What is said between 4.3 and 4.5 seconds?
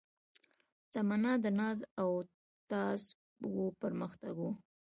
و